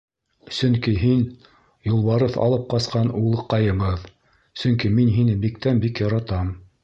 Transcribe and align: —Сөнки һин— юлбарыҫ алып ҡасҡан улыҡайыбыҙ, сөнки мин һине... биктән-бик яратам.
—Сөнки 0.59 0.93
һин— 1.01 1.19
юлбарыҫ 1.89 2.39
алып 2.45 2.63
ҡасҡан 2.71 3.11
улыҡайыбыҙ, 3.19 4.09
сөнки 4.63 4.93
мин 4.95 5.15
һине... 5.19 5.39
биктән-бик 5.47 6.05
яратам. 6.05 6.51